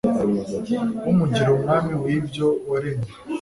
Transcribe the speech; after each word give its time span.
umugira 1.11 1.49
umwami 1.57 1.93
w’ibyo 2.03 2.47
waremye 2.69 3.11